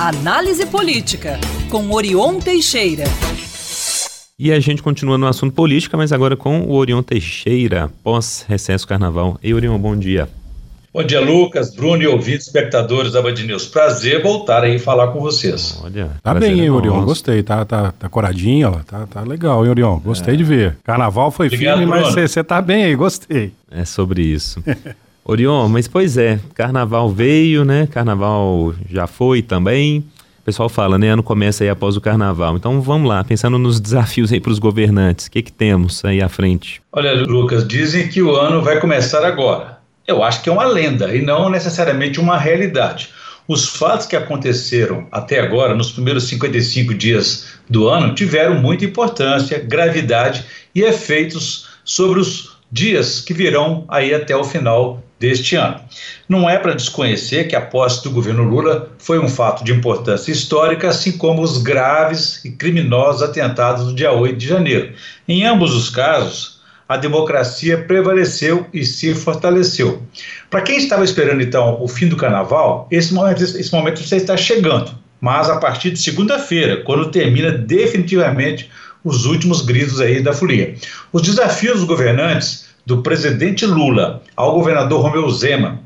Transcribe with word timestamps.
Análise 0.00 0.64
Política, 0.64 1.40
com 1.68 1.90
Orion 1.90 2.38
Teixeira. 2.38 3.02
E 4.38 4.52
a 4.52 4.60
gente 4.60 4.80
continua 4.80 5.18
no 5.18 5.26
assunto 5.26 5.52
política, 5.52 5.96
mas 5.96 6.12
agora 6.12 6.36
com 6.36 6.60
o 6.60 6.74
Orion 6.74 7.02
Teixeira, 7.02 7.90
pós-recesso 8.04 8.86
carnaval. 8.86 9.36
Ei, 9.42 9.52
Orion, 9.52 9.76
bom 9.76 9.96
dia. 9.96 10.28
Bom 10.94 11.02
dia, 11.02 11.20
Lucas, 11.20 11.74
Bruno 11.74 12.00
e 12.00 12.06
ouvintes, 12.06 12.46
espectadores 12.46 13.10
da 13.10 13.20
Band 13.20 13.34
News. 13.44 13.66
Prazer 13.66 14.22
voltar 14.22 14.62
aí 14.62 14.78
falar 14.78 15.08
com 15.08 15.18
vocês. 15.18 15.80
Olha, 15.82 16.12
tá 16.22 16.32
bem, 16.32 16.60
hein, 16.60 16.70
Orion? 16.70 17.04
Gostei, 17.04 17.42
tá, 17.42 17.64
tá, 17.64 17.90
tá 17.90 18.08
coradinho, 18.08 18.68
ó, 18.68 18.78
tá, 18.84 19.04
tá 19.04 19.22
legal, 19.22 19.64
hein, 19.64 19.70
Orion? 19.70 19.98
Gostei 19.98 20.34
é. 20.34 20.36
de 20.36 20.44
ver. 20.44 20.76
Carnaval 20.84 21.32
foi 21.32 21.48
Obrigado, 21.48 21.78
firme, 21.78 21.90
Bruno. 21.90 22.06
mas 22.14 22.30
você 22.30 22.44
tá 22.44 22.62
bem 22.62 22.84
aí, 22.84 22.94
gostei. 22.94 23.52
É 23.68 23.84
sobre 23.84 24.22
isso. 24.22 24.62
Orion, 25.30 25.68
mas 25.68 25.86
pois 25.86 26.16
é, 26.16 26.40
carnaval 26.54 27.10
veio, 27.10 27.62
né? 27.62 27.86
Carnaval 27.86 28.72
já 28.90 29.06
foi 29.06 29.42
também. 29.42 30.02
O 30.40 30.42
pessoal 30.42 30.70
fala, 30.70 30.96
né? 30.96 31.10
Ano 31.10 31.22
começa 31.22 31.62
aí 31.62 31.68
após 31.68 31.98
o 31.98 32.00
carnaval. 32.00 32.56
Então 32.56 32.80
vamos 32.80 33.06
lá, 33.06 33.22
pensando 33.22 33.58
nos 33.58 33.78
desafios 33.78 34.32
aí 34.32 34.40
para 34.40 34.50
os 34.50 34.58
governantes. 34.58 35.26
O 35.26 35.30
que, 35.30 35.42
que 35.42 35.52
temos 35.52 36.02
aí 36.02 36.22
à 36.22 36.30
frente? 36.30 36.80
Olha, 36.90 37.12
Lucas, 37.12 37.68
dizem 37.68 38.08
que 38.08 38.22
o 38.22 38.34
ano 38.34 38.62
vai 38.62 38.80
começar 38.80 39.22
agora. 39.22 39.78
Eu 40.06 40.24
acho 40.24 40.42
que 40.42 40.48
é 40.48 40.52
uma 40.52 40.64
lenda 40.64 41.14
e 41.14 41.20
não 41.20 41.50
necessariamente 41.50 42.18
uma 42.18 42.38
realidade. 42.38 43.10
Os 43.46 43.68
fatos 43.68 44.06
que 44.06 44.16
aconteceram 44.16 45.06
até 45.12 45.40
agora, 45.40 45.74
nos 45.74 45.92
primeiros 45.92 46.24
55 46.24 46.94
dias 46.94 47.48
do 47.68 47.86
ano, 47.86 48.14
tiveram 48.14 48.54
muita 48.54 48.86
importância, 48.86 49.58
gravidade 49.58 50.46
e 50.74 50.80
efeitos 50.80 51.68
sobre 51.84 52.18
os 52.18 52.57
dias 52.70 53.20
que 53.20 53.32
virão 53.32 53.84
aí 53.88 54.14
até 54.14 54.36
o 54.36 54.44
final 54.44 55.02
deste 55.18 55.56
ano. 55.56 55.80
Não 56.28 56.48
é 56.48 56.58
para 56.58 56.74
desconhecer 56.74 57.48
que 57.48 57.56
a 57.56 57.60
posse 57.60 58.04
do 58.04 58.10
governo 58.10 58.44
Lula 58.44 58.92
foi 58.98 59.18
um 59.18 59.28
fato 59.28 59.64
de 59.64 59.72
importância 59.72 60.30
histórica, 60.30 60.88
assim 60.88 61.12
como 61.12 61.42
os 61.42 61.58
graves 61.58 62.44
e 62.44 62.50
criminosos 62.50 63.22
atentados 63.22 63.86
do 63.86 63.94
dia 63.94 64.12
8 64.12 64.36
de 64.36 64.46
janeiro. 64.46 64.92
Em 65.26 65.44
ambos 65.44 65.74
os 65.74 65.90
casos, 65.90 66.60
a 66.88 66.96
democracia 66.96 67.78
prevaleceu 67.78 68.66
e 68.72 68.84
se 68.84 69.14
fortaleceu. 69.14 70.02
Para 70.48 70.62
quem 70.62 70.78
estava 70.78 71.04
esperando 71.04 71.42
então 71.42 71.82
o 71.82 71.88
fim 71.88 72.08
do 72.08 72.16
carnaval, 72.16 72.86
esse 72.90 73.12
momento, 73.12 73.42
esse 73.42 73.72
momento 73.72 74.02
já 74.02 74.16
está 74.16 74.36
chegando, 74.36 74.92
mas 75.20 75.50
a 75.50 75.56
partir 75.56 75.90
de 75.90 76.00
segunda-feira, 76.00 76.82
quando 76.84 77.10
termina 77.10 77.50
definitivamente 77.50 78.70
os 79.04 79.26
últimos 79.26 79.62
gritos 79.62 80.00
aí 80.00 80.22
da 80.22 80.32
folia. 80.32 80.74
Os 81.12 81.22
desafios 81.22 81.78
dos 81.78 81.84
governantes 81.84 82.67
do 82.88 83.02
presidente 83.02 83.66
Lula 83.66 84.22
ao 84.34 84.54
governador 84.54 85.02
Romeu 85.02 85.28
Zema, 85.28 85.78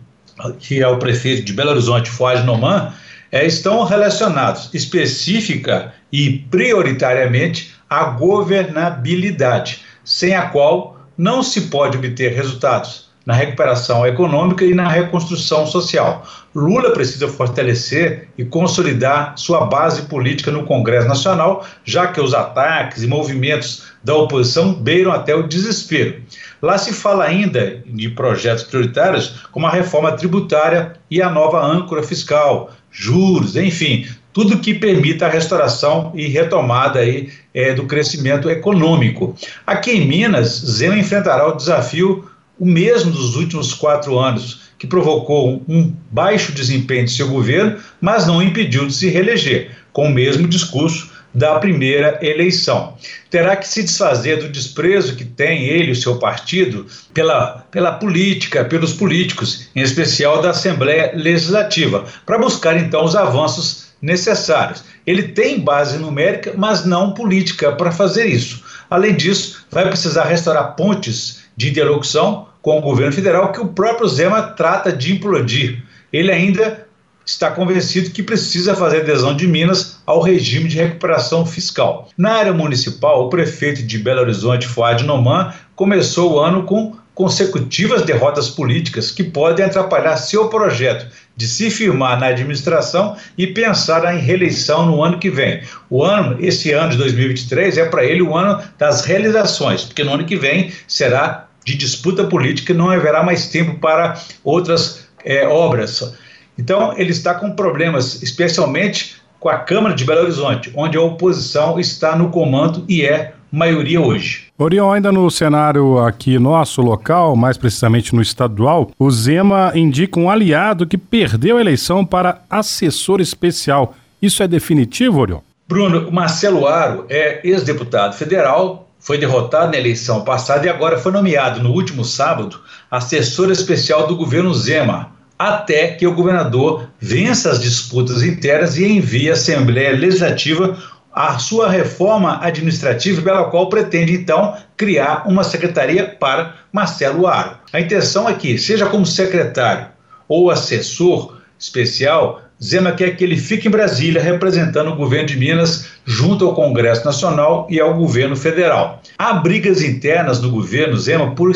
que 0.61 0.81
é 0.81 0.87
o 0.87 0.99
prefeito 0.99 1.45
de 1.45 1.53
Belo 1.53 1.71
Horizonte, 1.71 2.09
Fuad 2.09 2.45
Noman, 2.45 2.93
é, 3.33 3.45
estão 3.45 3.83
relacionados 3.83 4.71
específica 4.73 5.93
e 6.13 6.45
prioritariamente 6.49 7.75
à 7.91 8.05
governabilidade, 8.05 9.81
sem 10.05 10.37
a 10.37 10.43
qual 10.43 10.97
não 11.19 11.43
se 11.43 11.63
pode 11.63 11.99
obter 11.99 12.35
resultados 12.35 13.11
na 13.27 13.35
recuperação 13.35 14.07
econômica 14.07 14.65
e 14.65 14.73
na 14.73 14.89
reconstrução 14.89 15.67
social. 15.67 16.25
Lula 16.55 16.91
precisa 16.91 17.27
fortalecer 17.27 18.29
e 18.39 18.45
consolidar 18.45 19.35
sua 19.37 19.67
base 19.67 20.03
política 20.03 20.51
no 20.51 20.65
Congresso 20.65 21.09
Nacional, 21.09 21.67
já 21.85 22.09
que 22.09 22.21
os 22.21 22.33
ataques 22.33 23.03
e 23.03 23.09
movimentos 23.09 23.85
da 24.05 24.15
oposição 24.15 24.73
beiram 24.73 25.13
até 25.13 25.35
o 25.35 25.49
desespero. 25.49 26.23
Lá 26.63 26.79
se 26.79 26.93
fala 26.93 27.25
ainda 27.25 27.83
de 27.85 28.09
projetos 28.11 28.63
prioritários 28.63 29.35
como 29.51 29.67
a 29.67 29.71
reforma 29.71 30.13
tributária 30.13 30.93
e 31.11 31.21
a 31.21 31.29
nova 31.29 31.61
âncora 31.61 32.05
fiscal, 32.05 32.71
juros, 32.89 33.57
enfim, 33.57 34.07
tudo 34.33 34.59
que 34.59 34.73
permita 34.73 35.27
a 35.27 35.31
restauração 35.31 36.13
e 36.15 36.29
retomada 36.29 37.01
aí, 37.01 37.31
é, 37.53 37.75
do 37.75 37.85
crescimento 37.85 38.49
econômico. 38.49 39.37
Aqui 39.67 39.91
em 39.91 40.07
Minas, 40.07 40.51
Zema 40.51 40.97
enfrentará 40.97 41.49
o 41.49 41.57
desafio 41.57 42.31
o 42.59 42.65
mesmo 42.65 43.11
dos 43.11 43.35
últimos 43.35 43.75
quatro 43.75 44.17
anos, 44.19 44.63
que 44.79 44.87
provocou 44.87 45.65
um 45.69 45.93
baixo 46.11 46.53
desempenho 46.53 47.07
de 47.07 47.11
seu 47.11 47.29
governo, 47.29 47.79
mas 48.01 48.27
não 48.27 48.41
impediu 48.41 48.87
de 48.87 48.95
se 48.95 49.09
reeleger, 49.09 49.73
com 49.93 50.07
o 50.07 50.13
mesmo 50.13 50.47
discurso 50.47 51.12
da 51.35 51.59
primeira 51.59 52.19
eleição. 52.21 52.95
Terá 53.31 53.57
que 53.57 53.67
se 53.67 53.83
desfazer 53.83 54.39
do 54.39 54.49
desprezo 54.49 55.17
que 55.17 55.25
tem 55.25 55.65
ele 55.65 55.89
e 55.89 55.93
o 55.93 55.97
seu 55.97 56.17
partido 56.19 56.87
pela, 57.15 57.65
pela 57.71 57.93
política, 57.93 58.65
pelos 58.65 58.93
políticos, 58.93 59.69
em 59.75 59.81
especial 59.81 60.43
da 60.43 60.51
Assembleia 60.51 61.13
Legislativa, 61.15 62.05
para 62.27 62.39
buscar 62.39 62.77
então 62.77 63.05
os 63.05 63.17
avanços 63.17 63.93
necessários. 64.01 64.85
Ele 65.07 65.23
tem 65.23 65.61
base 65.61 65.99
numérica, 65.99 66.53
mas 66.57 66.85
não 66.85 67.15
política 67.15 67.73
para 67.73 67.91
fazer 67.91 68.27
isso. 68.27 68.63
Além 68.91 69.15
disso, 69.15 69.65
vai 69.71 69.87
precisar 69.89 70.25
restaurar 70.25 70.77
pontes 70.77 71.43
de 71.57 71.71
interlocução 71.71 72.49
com 72.61 72.79
o 72.79 72.83
governo 72.83 73.13
federal 73.13 73.53
que 73.53 73.61
o 73.61 73.69
próprio 73.69 74.09
Zema 74.09 74.43
trata 74.43 74.93
de 74.93 75.13
implodir. 75.13 75.83
Ele 76.13 76.31
ainda 76.31 76.87
está 77.25 77.51
convencido 77.51 78.11
que 78.11 78.23
precisa 78.23 78.75
fazer 78.75 79.01
adesão 79.01 79.35
de 79.35 79.47
Minas 79.47 80.01
ao 80.07 80.21
regime 80.21 80.69
de 80.69 80.77
recuperação 80.77 81.47
fiscal. 81.47 82.09
Na 82.17 82.33
área 82.33 82.53
municipal, 82.53 83.25
o 83.25 83.29
prefeito 83.29 83.83
de 83.83 83.99
Belo 83.99 84.21
Horizonte, 84.21 84.67
Fuad 84.67 85.05
Noman, 85.05 85.53
começou 85.75 86.35
o 86.35 86.41
ano 86.41 86.65
com 86.65 86.97
consecutivas 87.15 88.03
derrotas 88.03 88.49
políticas 88.49 89.11
que 89.11 89.23
podem 89.23 89.65
atrapalhar 89.65 90.17
seu 90.17 90.49
projeto 90.49 91.07
de 91.37 91.47
se 91.47 91.71
firmar 91.71 92.19
na 92.19 92.27
administração 92.27 93.17
e 93.37 93.47
pensar 93.47 94.15
em 94.15 94.19
reeleição 94.19 94.87
no 94.87 95.03
ano 95.03 95.19
que 95.19 95.31
vem. 95.31 95.63
O 95.91 96.03
ano, 96.03 96.37
esse 96.41 96.73
ano 96.73 96.91
de 96.91 96.97
2023 96.97 97.79
é 97.79 97.85
para 97.85 98.05
ele 98.05 98.23
o 98.23 98.35
ano 98.37 98.63
das 98.79 99.05
realizações, 99.05 99.85
porque 99.85 100.05
no 100.05 100.15
ano 100.15 100.25
que 100.25 100.37
vem 100.37 100.73
será 100.89 101.49
de 101.65 101.75
disputa 101.77 102.25
política, 102.25 102.75
não 102.75 102.91
haverá 102.91 103.23
mais 103.23 103.49
tempo 103.49 103.79
para 103.79 104.21
outras 104.43 105.07
é, 105.25 105.47
obras. 105.47 106.15
Então, 106.59 106.95
ele 106.97 107.11
está 107.11 107.35
com 107.35 107.53
problemas, 107.53 108.23
especialmente 108.23 109.17
com 109.41 109.49
a 109.49 109.59
Câmara 109.59 109.95
de 109.95 110.05
Belo 110.05 110.23
Horizonte, 110.23 110.73
onde 110.77 110.97
a 110.97 111.01
oposição 111.01 111.81
está 111.81 112.15
no 112.15 112.31
comando 112.31 112.85
e 112.89 113.03
é 113.03 113.35
maioria 113.51 114.01
hoje. 114.01 114.47
Orion, 114.57 114.93
ainda 114.93 115.13
no 115.13 115.31
cenário 115.31 115.99
aqui 115.99 116.39
nosso 116.39 116.81
local, 116.81 117.37
mais 117.37 117.59
precisamente 117.59 118.15
no 118.15 118.23
estadual, 118.23 118.91
o 118.99 119.11
Zema 119.11 119.73
indica 119.75 120.19
um 120.19 120.31
aliado 120.31 120.87
que 120.87 120.97
perdeu 120.97 121.59
a 121.59 121.61
eleição 121.61 122.05
para 122.05 122.41
assessor 122.49 123.21
especial. 123.21 123.95
Isso 124.23 124.43
é 124.43 124.49
definitivo, 124.49 125.21
Orion? 125.21 125.41
Bruno, 125.69 126.11
Marcelo 126.13 126.67
Aro 126.67 127.07
é 127.09 127.41
ex-deputado 127.43 128.15
federal, 128.15 128.89
foi 128.99 129.19
derrotado 129.19 129.73
na 129.73 129.79
eleição 129.79 130.23
passada 130.23 130.67
e 130.67 130.69
agora 130.69 130.99
foi 130.99 131.11
nomeado 131.11 131.63
no 131.63 131.73
último 131.73 132.05
sábado 132.05 132.61
assessor 132.91 133.51
especial 133.51 134.07
do 134.07 134.15
governo 134.15 134.55
Zema, 134.55 135.11
até 135.49 135.89
que 135.89 136.07
o 136.07 136.15
governador 136.15 136.89
vença 137.01 137.51
as 137.51 137.61
disputas 137.61 138.23
internas 138.23 138.79
e 138.79 138.85
envie 138.85 139.29
à 139.29 139.33
Assembleia 139.33 139.91
Legislativa 139.91 140.79
a 141.13 141.37
sua 141.39 141.69
reforma 141.69 142.39
administrativa, 142.41 143.21
pela 143.21 143.45
qual 143.45 143.69
pretende 143.69 144.15
então 144.15 144.57
criar 144.77 145.25
uma 145.27 145.43
secretaria 145.43 146.07
para 146.07 146.55
Marcelo 146.73 147.27
Aro. 147.27 147.57
A 147.73 147.81
intenção 147.81 148.29
é 148.29 148.35
que, 148.35 148.57
seja 148.57 148.87
como 148.87 149.05
secretário 149.05 149.89
ou 150.29 150.49
assessor 150.49 151.39
especial, 151.59 152.41
Zema 152.63 152.93
quer 152.93 153.17
que 153.17 153.25
ele 153.25 153.37
fique 153.37 153.67
em 153.67 153.71
Brasília 153.71 154.23
representando 154.23 154.93
o 154.93 154.97
governo 154.97 155.27
de 155.27 155.37
Minas 155.37 155.89
junto 156.05 156.47
ao 156.47 156.55
Congresso 156.55 157.05
Nacional 157.05 157.67
e 157.69 157.81
ao 157.81 157.95
governo 157.95 158.37
federal. 158.37 159.03
Há 159.19 159.35
brigas 159.35 159.83
internas 159.83 160.41
no 160.41 160.51
governo 160.51 160.97
Zema 160.97 161.35
por 161.35 161.51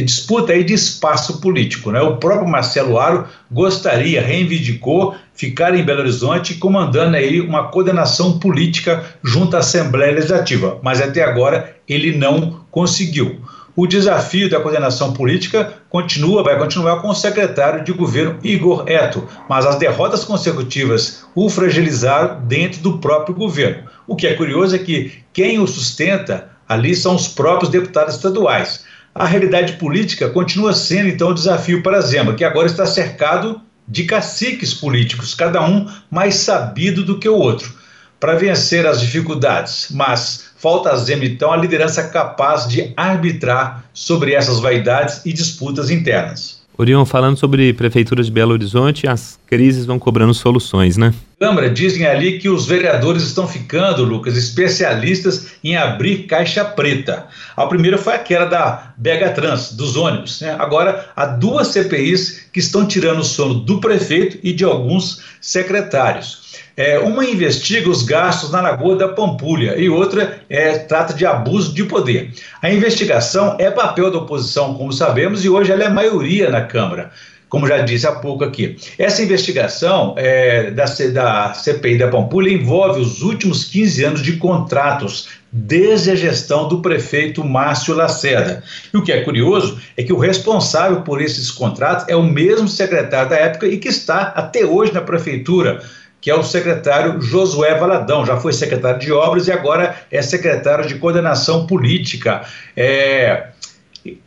disputa 0.00 0.52
aí 0.52 0.64
de 0.64 0.72
espaço 0.72 1.40
político. 1.40 1.90
Né? 1.90 2.00
O 2.00 2.16
próprio 2.16 2.48
Marcelo 2.48 2.98
Aro 2.98 3.26
gostaria, 3.50 4.22
reivindicou 4.22 5.14
ficar 5.34 5.74
em 5.74 5.84
Belo 5.84 6.00
Horizonte 6.00 6.54
comandando 6.54 7.16
aí 7.16 7.40
uma 7.40 7.68
coordenação 7.68 8.38
política 8.38 9.04
junto 9.22 9.56
à 9.56 9.60
Assembleia 9.60 10.14
Legislativa, 10.14 10.78
mas 10.82 11.00
até 11.00 11.22
agora 11.22 11.76
ele 11.88 12.16
não 12.16 12.60
conseguiu 12.70 13.40
o 13.74 13.86
desafio 13.86 14.50
da 14.50 14.60
coordenação 14.60 15.14
política 15.14 15.74
continua, 15.88 16.42
vai 16.42 16.58
continuar 16.58 17.00
com 17.00 17.08
o 17.08 17.14
secretário 17.14 17.82
de 17.82 17.92
governo 17.92 18.38
Igor 18.42 18.84
Eto, 18.86 19.26
mas 19.48 19.64
as 19.64 19.76
derrotas 19.76 20.24
consecutivas 20.24 21.24
o 21.34 21.48
fragilizaram 21.48 22.42
dentro 22.42 22.82
do 22.82 22.98
próprio 22.98 23.34
governo. 23.34 23.84
O 24.06 24.14
que 24.14 24.26
é 24.26 24.34
curioso 24.34 24.76
é 24.76 24.78
que 24.78 25.12
quem 25.32 25.58
o 25.58 25.66
sustenta 25.66 26.50
ali 26.68 26.94
são 26.94 27.14
os 27.14 27.28
próprios 27.28 27.70
deputados 27.70 28.16
estaduais. 28.16 28.84
A 29.14 29.26
realidade 29.26 29.74
política 29.74 30.30
continua 30.30 30.72
sendo 30.72 31.08
então 31.08 31.28
o 31.30 31.34
desafio 31.34 31.82
para 31.82 32.00
Zema, 32.00 32.34
que 32.34 32.44
agora 32.44 32.66
está 32.66 32.86
cercado 32.86 33.60
de 33.86 34.04
caciques 34.04 34.72
políticos, 34.72 35.34
cada 35.34 35.62
um 35.62 35.86
mais 36.10 36.36
sabido 36.36 37.04
do 37.04 37.18
que 37.18 37.28
o 37.28 37.36
outro, 37.36 37.74
para 38.18 38.36
vencer 38.36 38.86
as 38.86 39.00
dificuldades, 39.00 39.88
mas 39.90 40.52
falta 40.56 40.90
a 40.90 40.96
Zema, 40.96 41.24
então, 41.24 41.52
a 41.52 41.56
liderança 41.56 42.04
capaz 42.04 42.68
de 42.68 42.92
arbitrar 42.96 43.84
sobre 43.92 44.32
essas 44.32 44.60
vaidades 44.60 45.20
e 45.26 45.32
disputas 45.32 45.90
internas. 45.90 46.62
Orion, 46.78 47.04
falando 47.04 47.36
sobre 47.36 47.72
prefeituras 47.74 48.26
de 48.26 48.32
Belo 48.32 48.52
Horizonte, 48.52 49.06
as 49.06 49.38
crises 49.46 49.84
vão 49.84 49.98
cobrando 49.98 50.32
soluções, 50.32 50.96
né? 50.96 51.12
Câmara 51.42 51.68
dizem 51.68 52.06
ali 52.06 52.38
que 52.38 52.48
os 52.48 52.68
vereadores 52.68 53.24
estão 53.24 53.48
ficando, 53.48 54.04
Lucas, 54.04 54.36
especialistas 54.36 55.48
em 55.64 55.76
abrir 55.76 56.28
caixa 56.28 56.64
preta. 56.64 57.26
A 57.56 57.66
primeira 57.66 57.98
foi 57.98 58.14
aquela 58.14 58.44
da 58.44 58.92
Bega 58.96 59.28
Trans, 59.30 59.72
dos 59.72 59.96
ônibus. 59.96 60.40
Né? 60.40 60.54
Agora, 60.56 61.10
há 61.16 61.26
duas 61.26 61.66
CPIs 61.66 62.46
que 62.52 62.60
estão 62.60 62.86
tirando 62.86 63.18
o 63.18 63.24
sono 63.24 63.54
do 63.54 63.80
prefeito 63.80 64.38
e 64.40 64.52
de 64.52 64.62
alguns 64.62 65.20
secretários. 65.40 66.62
É, 66.76 67.00
uma 67.00 67.24
investiga 67.24 67.90
os 67.90 68.04
gastos 68.04 68.52
na 68.52 68.60
Lagoa 68.60 68.94
da 68.94 69.08
Pampulha 69.08 69.76
e 69.76 69.90
outra 69.90 70.42
é, 70.48 70.78
trata 70.78 71.12
de 71.12 71.26
abuso 71.26 71.74
de 71.74 71.82
poder. 71.82 72.32
A 72.62 72.70
investigação 72.70 73.56
é 73.58 73.68
papel 73.68 74.12
da 74.12 74.18
oposição, 74.18 74.74
como 74.74 74.92
sabemos, 74.92 75.44
e 75.44 75.48
hoje 75.48 75.72
ela 75.72 75.82
é 75.82 75.88
maioria 75.88 76.48
na 76.48 76.60
Câmara 76.60 77.10
como 77.52 77.66
já 77.66 77.82
disse 77.82 78.06
há 78.06 78.12
pouco 78.12 78.42
aqui. 78.42 78.78
Essa 78.98 79.22
investigação 79.22 80.14
é, 80.16 80.70
da, 80.70 80.86
da 81.12 81.52
CPI 81.52 81.98
da 81.98 82.08
Pampulha 82.08 82.50
envolve 82.50 82.98
os 82.98 83.20
últimos 83.20 83.64
15 83.64 84.04
anos 84.04 84.22
de 84.22 84.38
contratos 84.38 85.28
desde 85.52 86.12
a 86.12 86.14
gestão 86.14 86.66
do 86.66 86.80
prefeito 86.80 87.44
Márcio 87.44 87.94
Lacerda. 87.94 88.64
E 88.90 88.96
o 88.96 89.02
que 89.02 89.12
é 89.12 89.20
curioso 89.20 89.78
é 89.98 90.02
que 90.02 90.14
o 90.14 90.18
responsável 90.18 91.02
por 91.02 91.20
esses 91.20 91.50
contratos 91.50 92.08
é 92.08 92.16
o 92.16 92.22
mesmo 92.22 92.66
secretário 92.66 93.28
da 93.28 93.36
época 93.36 93.66
e 93.66 93.76
que 93.76 93.88
está 93.88 94.32
até 94.34 94.64
hoje 94.64 94.94
na 94.94 95.02
prefeitura, 95.02 95.82
que 96.22 96.30
é 96.30 96.34
o 96.34 96.42
secretário 96.42 97.20
Josué 97.20 97.74
Valadão. 97.74 98.24
Já 98.24 98.38
foi 98.38 98.54
secretário 98.54 98.98
de 98.98 99.12
obras 99.12 99.46
e 99.46 99.52
agora 99.52 99.94
é 100.10 100.22
secretário 100.22 100.88
de 100.88 100.94
coordenação 100.94 101.66
política. 101.66 102.46
É, 102.74 103.48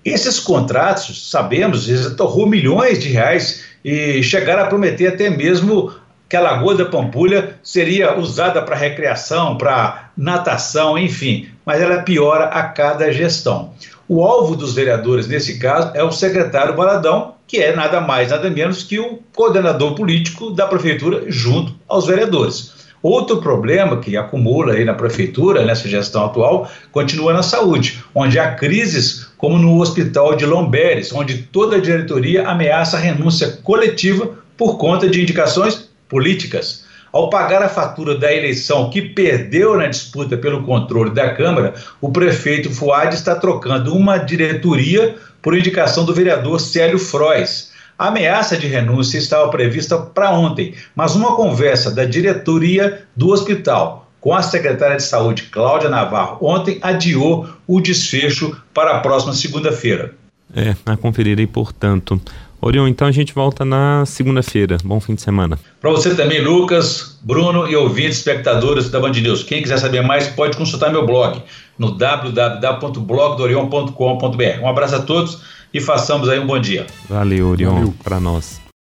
esses 0.04 0.40
contratos, 0.40 1.30
sabemos, 1.30 1.88
torrou 2.16 2.48
milhões 2.48 3.00
de 3.00 3.10
reais 3.10 3.64
e 3.84 4.24
chegaram 4.24 4.64
a 4.64 4.68
prometer 4.68 5.08
até 5.08 5.30
mesmo 5.30 5.94
que 6.28 6.36
a 6.36 6.42
Lagoa 6.42 6.76
da 6.76 6.86
Pampulha 6.86 7.60
seria 7.62 8.18
usada 8.18 8.62
para 8.62 8.76
recreação, 8.76 9.58
para 9.58 10.10
natação, 10.18 10.98
enfim, 10.98 11.50
mas 11.66 11.82
ela 11.82 12.02
piora 12.02 12.46
a 12.46 12.64
cada 12.64 13.12
gestão. 13.12 13.74
O 14.08 14.24
alvo 14.24 14.56
dos 14.56 14.74
vereadores, 14.74 15.28
nesse 15.28 15.60
caso, 15.60 15.92
é 15.94 16.04
o 16.04 16.12
secretário 16.12 16.76
Baladão, 16.76 17.36
que 17.48 17.58
é 17.58 17.76
nada 17.76 18.02
mais, 18.02 18.32
nada 18.32 18.50
menos 18.50 18.84
que 18.84 19.00
o 19.00 19.20
coordenador 19.36 19.96
político 19.96 20.52
da 20.52 20.68
prefeitura 20.68 21.26
junto 21.28 21.74
aos 21.88 22.08
vereadores. 22.08 22.75
Outro 23.08 23.40
problema 23.40 23.98
que 23.98 24.18
acumula 24.18 24.74
aí 24.74 24.84
na 24.84 24.96
prefeitura, 24.96 25.64
nessa 25.64 25.88
gestão 25.88 26.26
atual, 26.26 26.68
continua 26.92 27.34
na 27.34 27.44
saúde, 27.44 28.04
onde 28.16 28.40
há 28.40 28.56
crises 28.56 29.28
como 29.38 29.60
no 29.60 29.80
hospital 29.80 30.36
de 30.36 30.44
Lomberes, 30.44 31.14
onde 31.14 31.44
toda 31.44 31.76
a 31.76 31.80
diretoria 31.80 32.48
ameaça 32.48 32.98
a 32.98 33.00
renúncia 33.00 33.60
coletiva 33.62 34.32
por 34.58 34.80
conta 34.80 35.08
de 35.08 35.22
indicações 35.22 35.88
políticas. 36.10 36.84
Ao 37.14 37.30
pagar 37.30 37.62
a 37.62 37.70
fatura 37.70 38.18
da 38.18 38.34
eleição 38.34 38.90
que 38.90 39.04
perdeu 39.04 39.78
na 39.78 39.86
disputa 39.86 40.36
pelo 40.36 40.64
controle 40.64 41.12
da 41.12 41.30
Câmara, 41.30 41.76
o 42.02 42.12
prefeito 42.12 42.72
Fuad 42.72 43.14
está 43.14 43.36
trocando 43.36 43.94
uma 43.94 44.18
diretoria 44.18 45.14
por 45.44 45.56
indicação 45.56 46.06
do 46.06 46.14
vereador 46.16 46.60
Célio 46.60 46.98
Frois. 46.98 47.75
A 47.98 48.08
ameaça 48.08 48.58
de 48.58 48.68
renúncia 48.68 49.18
estava 49.18 49.50
prevista 49.50 49.98
para 49.98 50.30
ontem, 50.32 50.74
mas 50.94 51.16
uma 51.16 51.34
conversa 51.36 51.90
da 51.90 52.04
diretoria 52.04 53.06
do 53.16 53.30
hospital 53.30 54.12
com 54.20 54.34
a 54.34 54.42
secretária 54.42 54.98
de 54.98 55.04
Saúde, 55.04 55.44
Cláudia 55.44 55.88
Navarro, 55.88 56.40
ontem 56.42 56.78
adiou 56.82 57.48
o 57.66 57.80
desfecho 57.80 58.58
para 58.74 58.98
a 58.98 59.00
próxima 59.00 59.32
segunda-feira. 59.34 60.14
É, 60.54 60.76
a 60.86 60.98
conferir 60.98 61.40
aí, 61.40 61.48
portanto. 61.48 62.20
Orion, 62.60 62.88
então 62.88 63.08
a 63.08 63.12
gente 63.12 63.34
volta 63.34 63.64
na 63.64 64.04
segunda-feira. 64.06 64.78
Bom 64.84 65.00
fim 65.00 65.14
de 65.14 65.22
semana. 65.22 65.60
Para 65.80 65.92
você 65.92 66.16
também, 66.16 66.42
Lucas, 66.42 67.20
Bruno 67.22 67.68
e 67.68 67.76
ouvintes, 67.76 68.18
espectadores 68.18 68.90
da 68.90 69.00
Band 69.00 69.12
News. 69.12 69.44
Quem 69.44 69.62
quiser 69.62 69.78
saber 69.78 70.02
mais, 70.02 70.28
pode 70.28 70.58
consultar 70.58 70.92
meu 70.92 71.06
blog 71.06 71.40
no 71.78 71.92
www.blogdorion.com.br. 71.92 74.62
Um 74.62 74.68
abraço 74.68 74.96
a 74.96 75.02
todos 75.02 75.44
e 75.76 75.82
façamos 75.82 76.30
aí 76.30 76.40
um 76.40 76.48
bom 76.48 76.58
dia. 76.58 76.88
Valeu, 77.10 77.50
Orion, 77.50 77.92
para 78.02 78.18
nós. 78.18 78.65